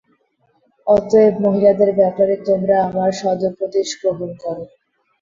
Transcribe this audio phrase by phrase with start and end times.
[0.87, 4.57] অতএব, মহিলাদের ব্যাপারে তোমরা আমার সদুপদেশ গ্রহণ কর।